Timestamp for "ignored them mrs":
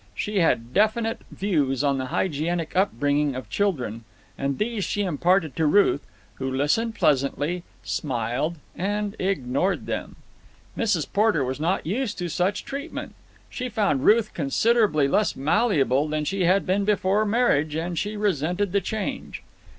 9.19-11.05